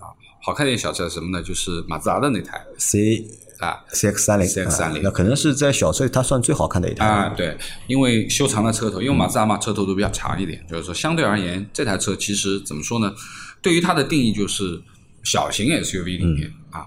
[0.00, 0.10] 啊，
[0.42, 1.40] 好看的一台小车是什么呢？
[1.40, 3.24] 就是马自达的那台 C
[3.60, 3.84] 啊。
[3.90, 7.06] C X 三零 CX 三零那可能是在小车里它算最好看的一台。
[7.06, 13.14] 啊，对，因为修长的车头，因为马自达嘛车头都比较长一点，就是说相对而言，这台车其实怎么说呢？
[13.62, 14.82] 对于它的定义就是
[15.22, 16.84] 小型 SUV 里面、啊，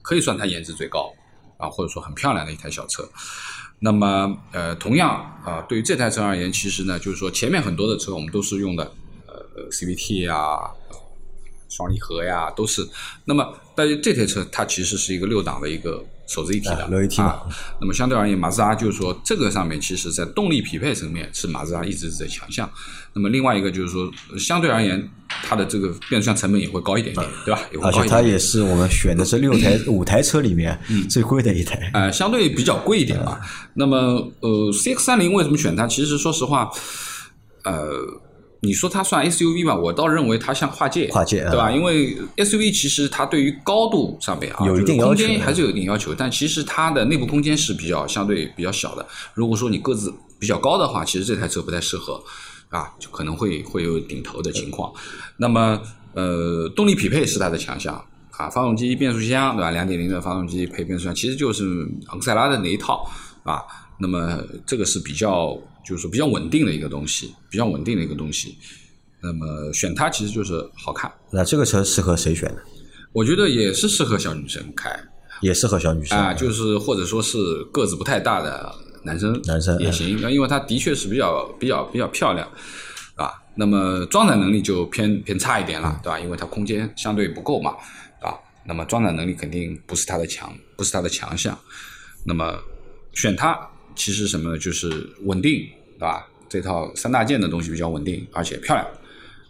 [0.00, 1.12] 可以算它颜值最高
[1.58, 3.06] 啊，或者说很漂亮的一台小车。
[3.82, 5.08] 那么呃，同样
[5.44, 8.84] 啊，对于这台车而言，其实呢，就是说前面很多的车我们都是用的
[9.26, 10.70] 呃 CVT 呀、
[11.68, 12.86] 双离合呀，都是。
[13.24, 16.88] 那么，但是这台车它其实是一个六档的一个手自一体的，
[17.24, 17.42] 啊。
[17.80, 22.70] 那么相对而言，马自达就是说这个上面其实在动力匹配层面是马自达一直是在强项。
[23.12, 27.60] 那么另外一个就是说，相对而言，它的这个变速箱成本也会高一点点，对吧？
[27.72, 28.22] 也会而且高一点点。
[28.22, 30.78] 它也是我们选的这六台五台车里面
[31.10, 31.90] 最贵的一台。
[31.92, 33.40] 呃，相对比较贵一点吧。
[33.74, 33.96] 那么，
[34.38, 35.88] 呃，CX 三零为什么选它？
[35.88, 36.70] 其实说实话，
[37.64, 37.90] 呃，
[38.60, 41.70] 你说它算 SUV 吧，我倒认为它像跨界，跨界对吧？
[41.70, 49.06] 因为 SUV 其实它对于高度上面啊，有一定空要求的间还是有一定要求，但其实它的内部空间是比较相对比较小的。
[49.34, 52.22] 如果说你个子比较高的话，其实这台车不太适合
[52.68, 54.92] 啊，就可能会会有顶头的情况。
[55.38, 55.80] 那么，
[56.14, 58.04] 呃，动力匹配是它的强项。
[58.36, 59.70] 啊，发动机、变速箱，对吧？
[59.70, 63.06] 两点零的发动机配变速箱，其实就是昂克赛拉的那一套
[63.42, 63.60] 啊。
[63.98, 68.56] 那么这个是比较，就是说比较稳定的一个东西，比较稳定的一个东西。
[69.22, 72.60] 那么选它其实就是好看，那这个车适合谁选呢？
[73.12, 74.90] 我觉得也是适合小女生开
[75.42, 77.38] 也适合小女生啊，就是或者说是
[77.72, 78.72] 个子不太大的
[79.04, 82.48] 男生，男生也行，因为它的确是比较比较比较漂亮
[83.16, 83.32] 啊。
[83.54, 86.18] 那么装载能力就偏偏差一点了，对吧？
[86.20, 87.72] 因为它空间相对不够嘛，
[88.20, 88.32] 啊。
[88.64, 91.58] 那么装载能力肯定不是它的强，不是它的强项。
[92.24, 92.54] 那么
[93.12, 93.58] 选它
[94.00, 94.58] 其实什么呢？
[94.58, 94.88] 就是
[95.24, 96.26] 稳定，对吧？
[96.48, 98.86] 这套三大件的东西比较稳定，而且漂亮，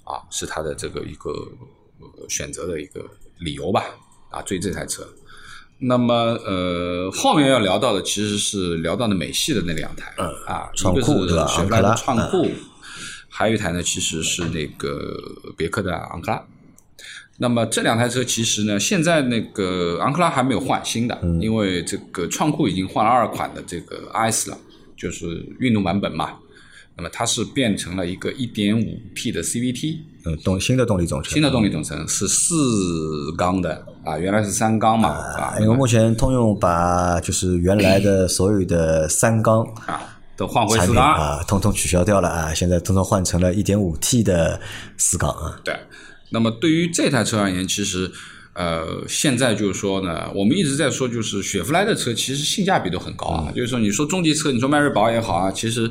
[0.03, 1.31] 啊，是它的这个一个
[2.01, 3.09] 呃选择的一个
[3.39, 3.85] 理由吧。
[4.31, 5.07] 啊，追这台车。
[5.79, 12.51] 那么呃，后面要聊到的其实是聊到的美系的那两台，嗯啊，创酷对吧雪佛兰的昂克拉创酷，
[13.29, 15.17] 还有一台呢其实是那个
[15.57, 16.45] 别克的昂克拉。
[17.43, 24.59] 那么这两台车其实呢，现在那个昂克拉还没有换新的，嗯因为这个创酷已经换了二款的这个 RS 了，
[24.95, 25.27] 就是
[25.59, 26.35] 运动版本嘛。
[26.97, 31.33] 那么它是变成了一个 1.5T 的 CVT，嗯，动新的动力总成。
[31.33, 41.15] 新的动力总成是四缸的啊，原来是三缸嘛啊，因为目前通用把就是原来的所有的三缸啊都换回四缸。
[41.15, 44.61] 啊，通通取消掉了啊，现在通通换成了一点五 T 的
[44.99, 45.59] 四缸啊。
[45.65, 45.75] 对，
[46.31, 48.11] 那么对于这台车而言，其实
[48.55, 53.53] 呃，现在就是说呢，我们一直在说，就是雪佛兰的车其实性价比都很高啊。
[53.55, 55.91] 就是说，你说中级车，你说迈锐宝也好啊，其实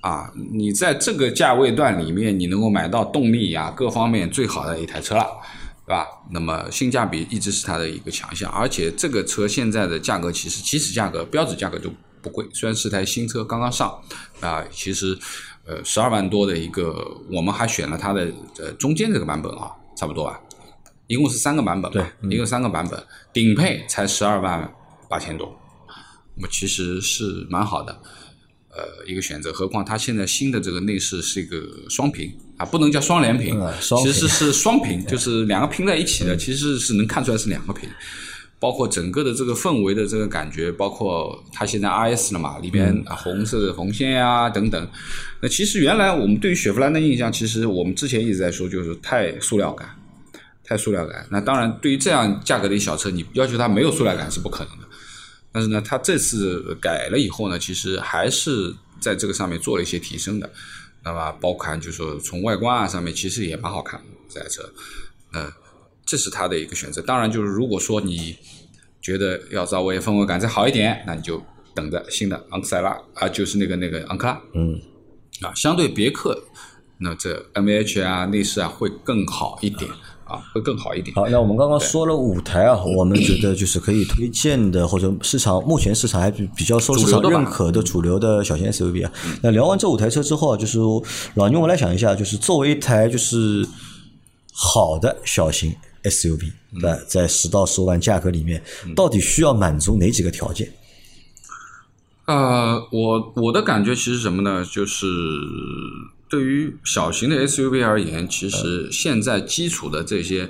[0.00, 5.26] 啊，你在这个价位段里面，你能够买到动力呀、各方面最好的一台车了。
[5.86, 6.06] 对吧？
[6.30, 13.92] 那么性价比一直是它的一个强项，而且这个车现在的价格其实起始价格、标准价格就不贵，虽然是台新车刚刚上
[14.38, 15.18] 啊，其实
[15.70, 16.92] 呃十二万多的一个，
[17.30, 18.28] 我们还选了它的
[18.58, 20.40] 呃中间这个版本啊，差不多吧，
[21.06, 23.00] 一共是三个版本对，一共三个版本，
[23.32, 24.68] 顶配才十二万
[25.08, 25.56] 八千多，
[26.34, 27.92] 那么其实是蛮好的。
[28.72, 29.52] 呃，呃一个选择。
[29.52, 31.56] 何况它现在新的这个内饰是一个
[31.88, 37.88] 双屏啊，不能叫双联屏嗯，双屏其实是双屏， 就是两个拼在一起的，其实是能看出来是两个屏。
[38.60, 44.88] 包括整个的这个氛围的这个感觉，包括它现在 RS 了嘛，里边啊红色的红线啊等等。
[45.40, 49.88] 那其实原来我们对于雪佛兰的印象，其实我们之前一直在说，就是太塑料感，
[50.62, 51.26] 太塑料感。
[51.30, 54.84] 那当然，对于这样价格的小车，你要求它没有塑料感是不可能的。
[55.50, 60.48] 但是呢，它这次改了以后呢，其实还是在这个上面做了一些提升的。
[61.02, 64.70] 那么，包含就是说从外观啊上面，其实也蛮好看的这台车。
[65.32, 65.50] 呃，
[66.10, 67.00] 这是他的一个选择。
[67.02, 68.34] 当然，就是如果说你
[69.00, 71.40] 觉得要稍微氛围感再好一点，那你就
[71.72, 74.40] 等着新的昂克赛拉啊，就是那个那个昂克拉。
[74.54, 74.80] 嗯，
[75.42, 76.36] 啊，相对别克，
[76.98, 79.88] 那这 MH 啊内饰啊会更好一点
[80.24, 81.14] 啊，会更好一点。
[81.14, 89.12] 好，那我们刚刚说了五台啊，我们觉得就是可以推荐的，或者市场目前市场还比比较受市场认可的主流的小型 SUV 啊。
[89.42, 90.78] 那聊完这五台车之后啊，就是
[91.34, 93.64] 老牛，我来想一下，就是作为一台就是
[94.52, 98.62] 好的小型 SUV，对吧，在十到十五万价格里面，
[98.94, 100.72] 到底需要满足哪几个条件？
[102.26, 104.64] 呃，我我的感觉其实什么呢？
[104.64, 105.06] 就是
[106.28, 110.48] 对于小型的 SUV 而言，其实现在基础的这些，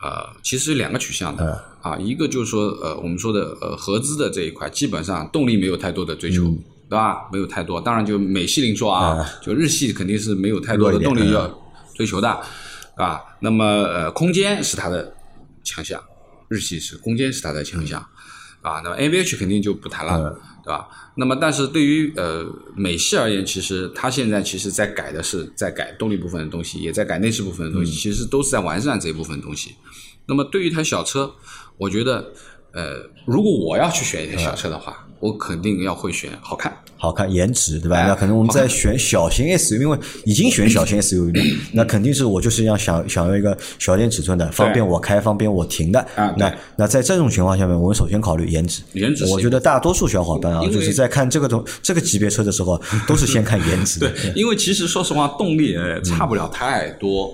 [0.00, 6.44] 呃，其实有两个取向的啊，一个就是说，呃，我们说的呃合资的这一块，基本上动力没有太多的追求，
[6.88, 7.28] 对吧？
[7.32, 11.52] 没有太多，当然就美系零说啊，就日系肯定是没有太多的动力要
[11.96, 12.28] 追求的，
[12.94, 15.14] 啊，那么呃，空间是它的
[15.62, 16.02] 强项，
[16.48, 18.00] 日系是空间是它的强项，
[18.62, 20.88] 啊，那么 NVH 肯定就不谈了，对吧？
[21.16, 22.46] 那么但是对于呃
[22.76, 29.74] 美系而言，其实它现在其实在改的是在改动力部分的东西，也在改内饰部分的东西，其实都是在完善这一部分东西。
[30.26, 31.34] 那么对于一台小车，
[31.76, 32.32] 我觉得
[32.72, 36.76] 呃，如果我要去选一台小车的话，我肯定要会选好看。
[37.00, 37.96] 好看颜值，对吧？
[37.96, 46.00] 哎那可能我们在选小型 SUV，因为已经选小型 SUV 了，那肯定是我就是要想想要一个小点尺寸的，方便我开，方便我停的。
[46.16, 48.82] 啊那那在这种情况下面，我们首先考虑颜值。
[48.94, 54.00] 颜值我觉得大多数小伙伴啊，就是在看这个种这个级别车的时候，都是先看颜值。
[54.00, 57.32] 对，因为其实说实话，动力呃差不了太多。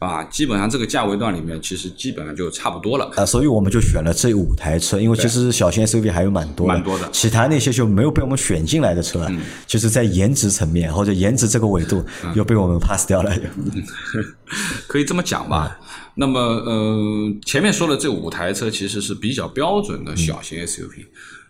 [0.00, 3.10] 啊，基本上这个价位段里面，其实基本上就差不多了。
[3.16, 9.32] 啊，所以我们就选了这五台车，因为其实小型 SUV 还有蛮多的，蛮多的嗯其他那些就没有被我们选进来的车啊，
[9.66, 13.30] 就是在颜值层面或者颜值这个维度嗯又被我们 pass 掉了。
[14.88, 15.78] 可以这么讲吧。
[16.14, 21.06] 那么，呃，前面说的这五台车其实是比较标准的小型 SUV，、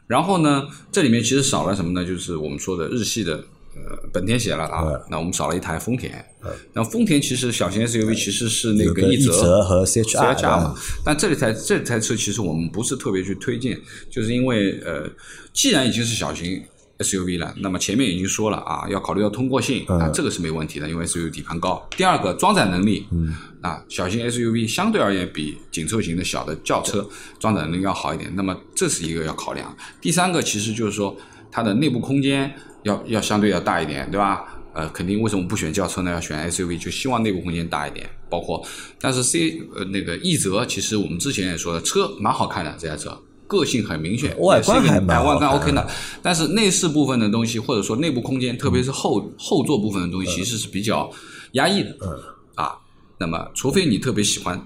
[0.07, 2.05] 然后呢，这里面其实少了什么呢？
[2.07, 3.43] 就是我们说的日系的
[3.89, 6.25] 呃本田写了啊，那我们少了一台丰田。
[6.73, 13.79] 那丰田其实小型 SUV 其实是那个奕个奕泽和 CHR 嘛，但这里台这台车其实我们不是特别去推荐，
[14.11, 15.09] 就是因为呃，
[15.53, 16.63] 既然已经是小型
[16.99, 21.87] SUV 了，那么前面已经说了啊，要考虑到通过性啊，这个是没问题的，因为 SUV 底盘高。
[21.97, 27.07] 第二个装载能力，嗯，啊，小型 SUV 相对而言比紧凑型的小的轿车
[27.39, 29.77] 装载能力要好一点，那么这是一个要考量。
[30.01, 31.17] 第三个其实就是说
[31.51, 34.45] 它的内部空间要要相对要大一点，对吧？
[34.73, 36.13] 呃，肯定为什么不选轿车呢？
[36.13, 38.09] 要选 SUV，就希望内部空间大一点。
[38.29, 38.65] 包括，
[39.01, 45.91] 但是 C 呃那个奕泽，其实我们之前也说了，车蛮好看的，这台车个性很明显，外观还蛮哎外观 OK 的。
[46.23, 51.11] 但是内饰部分的东西，或者说内部空间，特别是后后座部分的东西，其实是比较
[51.53, 51.97] 压抑的。
[52.03, 52.17] 嗯。
[52.55, 52.79] 啊，
[53.19, 54.61] 那么除非你特别喜欢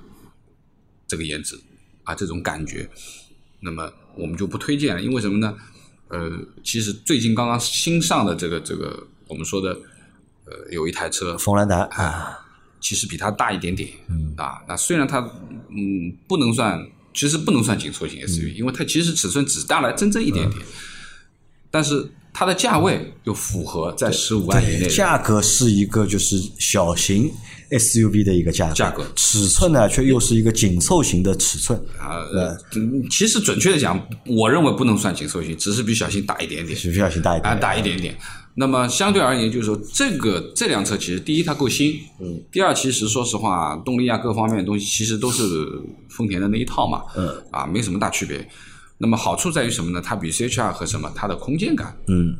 [1.08, 1.58] 这个颜值
[2.02, 2.86] 啊这种感觉，
[3.60, 5.54] 那么我们就不推荐了，因为什么呢？
[6.08, 6.30] 呃，
[6.62, 9.70] 其实最近刚刚新上的这个这个我们说的
[10.44, 12.38] 呃有一台车，锋兰达啊，
[12.80, 15.18] 其实比它大一点点，嗯啊，那虽然它
[15.70, 20.62] 嗯不能算，其实不能算紧凑型 SUV，、因为它其实尺寸只大了真正一点点，
[21.70, 27.30] 但是它的价位又符合在十五万以内，价格是一个就是小型
[27.70, 29.06] SUV 的一个价格，价格。
[29.14, 31.78] 尺寸呢却又是一个紧凑型的尺寸。
[31.96, 32.26] 啊，
[33.08, 37.52] 其实准确的讲，我认为不能算紧凑型，只是比小型大一点点，是比小型大一点。
[37.52, 38.18] 啊，点，大一点点。
[38.56, 45.44] 那么相对而言，就是说这个这辆车其实第一它够新，嗯，第二其实说实话，动力啊各方面的东西其实都是
[46.08, 48.44] 丰田的那一套嘛，嗯，啊没什么大区别。
[49.04, 50.00] 那么好处在于什么呢？
[50.02, 51.12] 它比 CHR 和什么？
[51.14, 52.34] 它的空间感，嗯，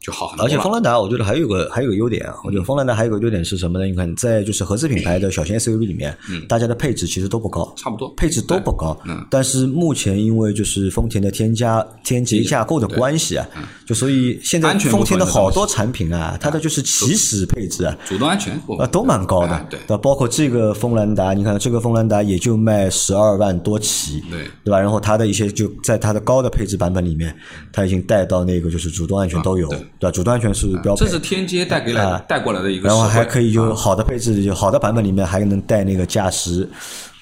[0.00, 0.46] 就好很多。
[0.46, 3.84] 而且锋兰达，我觉得还有个还有个优点啊，我觉得锋兰达还有个优点是什么呢？
[3.86, 6.16] 你看，在就是合资品牌的小型 SUV 里面，
[6.48, 8.98] 大家的配置其实都不高，差不多配置都不高。
[9.04, 13.46] 嗯但是目前因为就是丰田的添加添节架构的关系啊，
[13.86, 19.78] 就所以现在丰田的好多产品啊，它的就是起始配置啊，主动安全啊，都蛮高的，啊对？
[19.98, 24.80] 包括这个锋兰达，你看这个锋兰达也就卖十二万多起，对对吧？
[24.80, 27.34] 然后它的一些就在它的高的配置版本里面，
[27.72, 29.68] 它已经带到那个就是主动安全都有，
[30.00, 30.10] 对？
[30.12, 31.04] 主动安全是标配。
[31.04, 33.74] 这，是天阶带给来啊带过来的一个然后，还可以就啊。
[33.74, 36.68] 好的配置，就好的版本里面还能带那个驾驶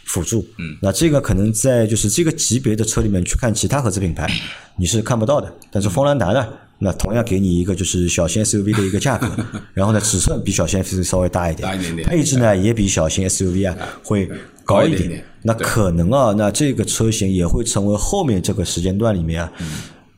[0.04, 0.44] 辅助。
[0.58, 4.26] 嗯，那这个可能在就是这个级别的车里面去看其他合资品牌，
[4.76, 5.52] 你是看不到的。
[5.70, 6.46] 但是锋兰达呢，
[6.78, 9.28] 那同样给你一个就是小型 SUV 的一个价格，
[9.74, 12.08] 然后呢尺寸比小型 SUV 稍微大一点，大一点点。
[12.08, 14.30] 配置呢也比小型 SUV 啊会
[14.64, 14.98] 高一点。
[14.98, 15.24] 点点。
[15.42, 19.52] 那可能啊，那这个车型也会成为后面这个时间段里面啊，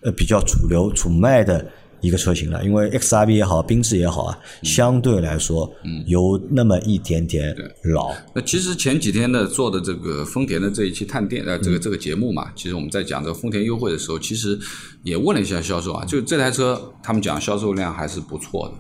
[0.03, 1.65] 呃比较主流主卖的
[2.01, 2.65] 一个车型了。
[2.65, 5.73] 因为 XRV 也好，缤智也好啊，相对来说
[6.07, 7.55] 有那么一点点
[7.95, 8.15] 老。
[8.35, 14.59] 那其实前几天的做的这个丰田的这一期探店呃这个这个节目嘛，其实我们在讲这个丰田优惠的时候，其实
[15.03, 18.75] 也问了一下销售啊，就这台车他们讲销售量还是不错的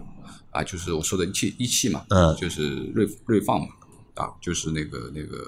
[0.50, 2.36] 啊，就是我说的一汽一汽嘛，嗯。
[2.36, 3.66] 就是锐锐放嘛，
[4.14, 5.44] 啊，就是那个那个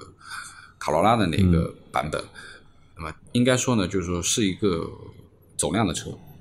[0.79, 2.21] 卡罗拉的那个版本，
[2.97, 4.89] 那么应该说呢，就是说是一个
[5.57, 6.09] 走量的车。
[6.11, 6.32] 啊，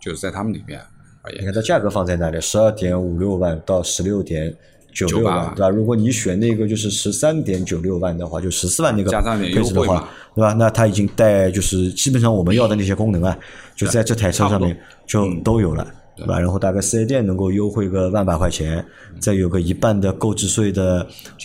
[0.00, 0.80] 就是在他们里面
[1.22, 4.54] 而言，你看它价格放在那里，十二点五六万到十六点
[4.92, 5.68] 九六万，对吧？
[5.68, 10.52] 如果你选那个就是十三点九六万的话，就十四万那个配置的话对吧？
[10.54, 13.38] 那它已经带就是基本上我们要的那些功能啊，
[13.76, 15.86] 就在这台车上面就都有了。
[16.16, 16.38] 对吧？
[16.38, 18.84] 然后大概四 S 店能够优惠个万把块钱，
[19.18, 21.02] 再有个一半的购置税的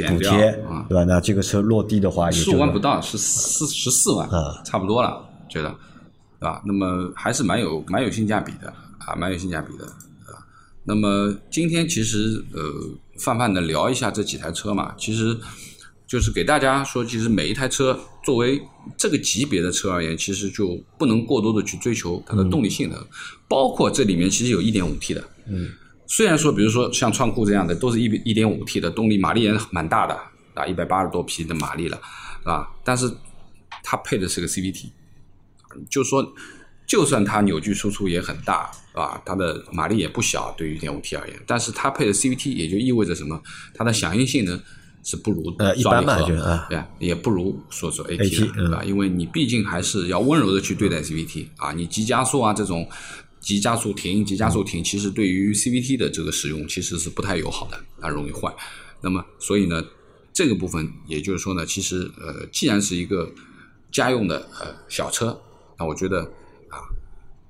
[0.09, 1.05] 补贴啊，对吧？
[1.05, 5.73] 那这个车落地的话，也十就五万不到，十四十四万，嗯差不多了，觉得，
[6.45, 6.61] 对吧？
[6.65, 9.85] 那么还是蛮有蛮有性价比的啊，蛮有性价比的，
[10.25, 10.45] 对吧？
[10.83, 12.61] 那么今天其实呃，
[13.19, 15.35] 泛泛的聊一下这几台车嘛，其实
[16.05, 18.61] 就是给大家说，其实每一台车作为
[18.95, 23.07] 这个级别的车而言，其实就不能过多的去追求它的动力性能，
[23.47, 25.71] 包括这里面其实有 1.5T 的，嗯，
[26.05, 30.15] 虽然说比如说像创酷这样的都是一一点五 T 的动力，马力也蛮大的
[30.53, 31.99] 啊，一百八十多匹的马力了，
[32.43, 33.11] 啊，但是
[33.83, 34.89] 它配的是个 CVT，
[35.89, 36.33] 就是说，
[36.87, 43.41] 就算它扭矩输出也很大，啊，它的马力也不小，对于 1.5T 而言，但是它配的 CVT 也就意味着什么？
[43.73, 44.59] 它的响应性能
[45.03, 48.83] 是不如呃一般吧双离合就啊对啊，也不如说说 AT, 对吧？
[48.83, 52.87] 因为你毕竟还是要温柔的去对待 CVT 啊，你急加速啊这种
[53.39, 58.51] 急加速停、急加速停，其实对于 CVT 的这个使用其实是不太友好的，它容易坏。
[59.01, 59.83] 那么所以呢，
[60.33, 63.31] 这个部分也就是说呢，其实呃，既然是一个
[63.91, 65.39] 家用的呃小车，
[65.77, 66.21] 那我觉得
[66.69, 66.79] 啊，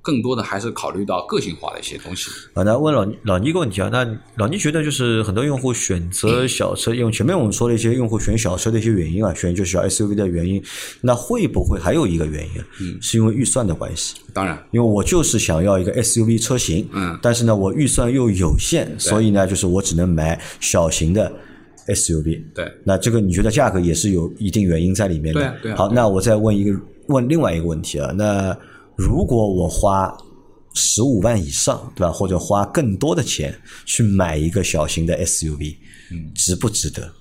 [0.01, 2.29] 更多的还是考虑到个性化的一些东西。
[2.53, 10.63] 啊，那问老老倪一个问题啊，那老倪觉得就是很多用户选择小车，因为前面我们说了一些用户选小车的一些原因啊，选就是小 SUV 的原因，
[11.01, 14.15] 那会不会还有一个原因，嗯，是因为预算的关系？
[14.33, 21.31] 当然，因为我就是想要一个 SUV 车型，嗯，但是呢，我预算又有限，所以呢，就是我只能买小型的
[21.87, 22.43] SUV。
[22.53, 25.41] 对，那这个你觉得价格也是有一定原因在里面的？
[25.41, 28.57] 对啊对啊好，啊那我再问一个问另外一个问题啊，那
[28.95, 30.15] 如果我花
[30.73, 32.11] 十五万以上，对吧？
[32.11, 35.77] 或者花更多的钱去买一个小型的 SUV，
[36.11, 37.13] 嗯，值不值得？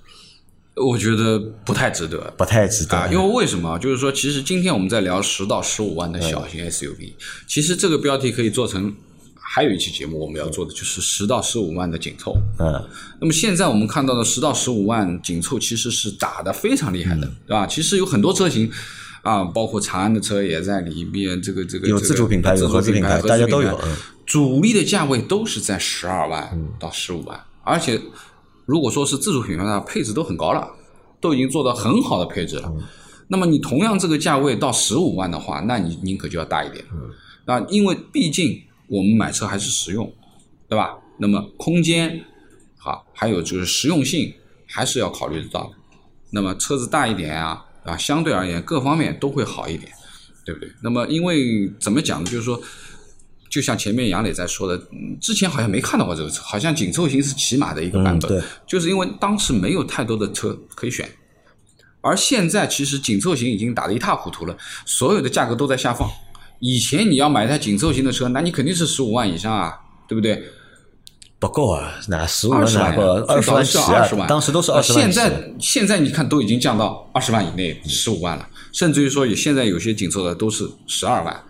[0.75, 2.33] 我觉得不太值得。
[2.37, 3.79] 不太值得，啊，因为为什么？
[3.79, 7.13] 就是说，其实今天我们在聊十到十五万的小型 SUV，、
[7.47, 8.93] 其实这个标题可以做成，
[9.35, 12.35] 还有一期节目我们要做的就是十到十五万的紧凑。
[12.59, 12.73] 嗯，
[13.21, 17.65] 那么现在我们看到的十到十五万紧凑其实是打得非常厉害嗯的，对吧？
[17.65, 18.69] 其实有很多车型
[19.25, 23.79] 啊，包括长安的车也在里面，这个这个有自主品牌有自主合资品牌大家都有
[24.23, 27.99] 主力的价位都是在十二万到十五万，而且
[28.67, 30.69] 如果说是自主品牌的话，配置都很高了，
[31.19, 32.71] 都已经做到很好的配置了。
[33.27, 36.85] 那么你同样这个价位到十五万的话，那你宁可就要大一点。
[37.47, 40.13] 那，因为毕竟我们买车还是实用，
[40.69, 40.95] 对吧？
[41.17, 42.23] 那么空间，
[42.77, 44.31] 好，还有就是实用性，
[44.67, 45.71] 还是要考虑得到的。
[46.29, 49.91] 那么车子大一点啊，啊，相对而言各方面都会好一点，
[50.43, 50.69] 对不对？
[50.81, 52.29] 那么因为怎么讲呢？
[52.29, 52.61] 就是说，
[53.49, 61.09] 就像前面杨磊在说的，嗯之前好像没看到过这个车，好像紧凑型是起码的一个版本，嗯对就是因为当时没有太多的车可以选。
[62.01, 66.07] 而现在其实紧凑型已经打得一塌糊涂了，所有的价格都在下放。
[66.59, 69.73] 以前你要买一台紧凑型的车，那你肯定是十五万以上啊，
[70.07, 70.43] 对不对？
[71.45, 72.95] 不够啊，那十五万二十万？
[73.27, 75.01] 二十万起啊二万，当时都是呃二十万。
[75.01, 81.43] 现在现在你看都已经降到二十万以内，十五万了，甚至于说有现在有些紧凑的都是十二万，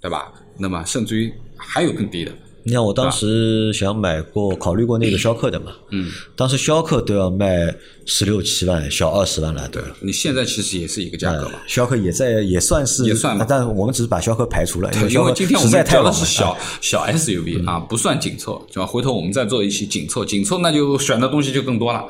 [0.00, 0.32] 对吧？
[0.56, 2.32] 那么甚至于还有更低的，
[2.66, 7.74] 你看，我当时想买过，考虑过那个逍客的嘛，嗯，当时逍客都要卖
[8.06, 9.82] 十六七万，小二十万了，对。
[10.00, 18.86] 你现在其实也是一个价格嘛，逍客也在也算是也算嘛，但我们只是把逍客排除了，因为今天我们聊的是小小 SUV 啊，不算紧凑，对吧？
[18.86, 22.02] 回头我们再做一期紧凑，紧凑那就选的东西就更多了，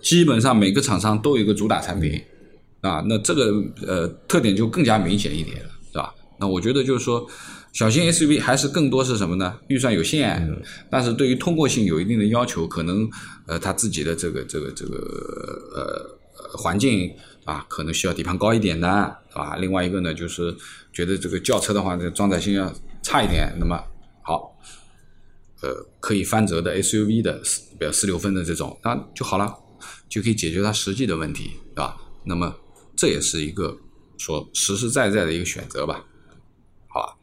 [0.00, 2.22] 基本上每个厂商都有一个主打产品
[2.80, 3.52] 啊，那这个
[3.84, 6.14] 呃特点就更加明显一点了，对吧？
[6.38, 7.26] 那我觉得就是说。
[7.76, 9.54] 小型 SUV 还是更多是什么呢？
[9.68, 10.50] 预算有限，
[10.88, 13.06] 但是对于通过性有一定的要求，可能
[13.46, 14.96] 呃他自己的这个这个这个
[15.74, 19.56] 呃环境啊，可能需要底盘高一点的，是吧？
[19.56, 20.56] 另外一个呢，就是
[20.90, 23.78] 觉得这个轿车的话，这装载性要差一点，那么
[24.22, 24.56] 好，
[25.60, 29.54] 呃，可以翻折的 SUV 的四比如四六分的这种，那就好了，
[30.08, 31.94] 就可以解决它实际的问题，对吧？
[32.24, 32.56] 那么
[32.96, 33.76] 这也是一个
[34.16, 36.02] 说实实在在的一个选择吧。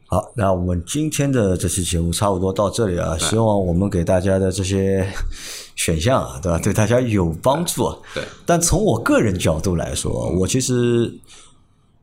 [0.06, 3.16] 好，那我们今天的这期节目差不多到这里啊。
[3.18, 5.06] 希望我们给大家的这些
[5.76, 6.58] 选项啊，对吧？
[6.58, 7.90] 对大家有帮助。
[8.14, 8.22] 对。
[8.46, 11.12] 但从我个人角度来说，我其实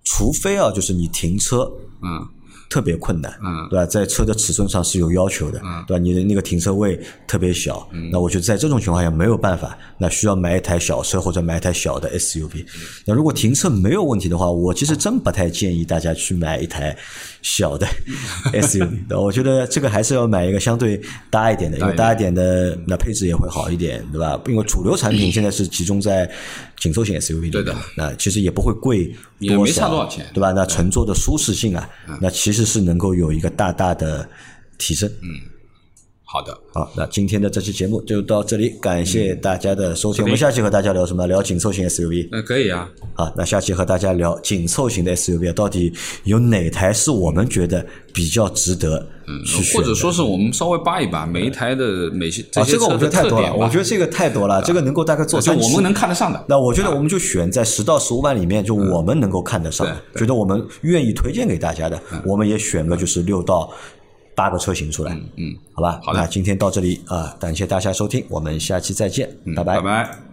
[0.03, 1.71] 除非啊，就是你停车，
[2.01, 2.27] 嗯。
[2.71, 3.85] 特别困难，嗯，对吧？
[3.85, 6.01] 在车的尺寸上是有要求的，嗯，对吧？
[6.01, 6.97] 你的那个停车位
[7.27, 12.65] 特别小，嗯，那我觉得在这种情况下没有办法，那需要买一台小车或者买一台小的 SUV。
[13.05, 16.97] 那如果停车没有问题的话，我其实真不太建议大家去买一台
[17.41, 17.87] 小的
[18.53, 19.19] SUV。
[19.19, 24.39] 我觉得这个还是要买一个相对大一点的，因为大一点的那配置也会好一点，对吧？
[24.47, 26.29] 因为主流产品现在是集中在
[26.77, 29.13] 紧凑型 SUV 对的，那其实也不会贵。
[29.39, 30.51] 也没差多少钱，对吧？
[30.51, 31.89] 那乘坐的舒适性啊，
[32.21, 34.29] 那其实是能够有一个大大的
[34.77, 35.09] 提升。
[35.23, 35.29] 嗯，
[36.31, 40.23] 好的，好，那今天的这期节目就到这里，感谢大家的收听。
[40.23, 41.27] 我们下期和大家聊什么？
[41.27, 42.29] 聊紧凑型 SUV。
[42.31, 42.89] 那可以啊。
[43.13, 45.91] 好，那下期和大家聊紧凑型的 SUV，到底
[46.23, 49.05] 有哪台是我们觉得比较值得？
[49.27, 53.53] 嗯，或者说是我们稍微扒一扒每一台的每些这些车的太多了。
[53.53, 55.65] 我觉得这个太多了，这个能够大概做三期。
[55.65, 56.41] 我们能看得上的。
[56.47, 63.69] 那我觉得我们就选在十到十五万里面，就我们能够看得上，觉得我们愿意推荐给大家的，我们也选个就是六到
[64.41, 65.15] 八个车型出来。
[65.35, 65.99] 嗯，好吧。
[66.01, 70.30] 好那今天到这里啊，感谢大家收听，我们下期再见，拜拜拜。